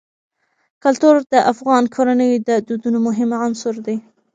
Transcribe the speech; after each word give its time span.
کلتور 0.83 1.15
د 1.33 1.35
افغان 1.51 1.83
کورنیو 1.95 2.43
د 2.49 2.49
دودونو 2.67 2.97
مهم 3.07 3.29
عنصر 3.45 3.75
دی. 3.85 3.97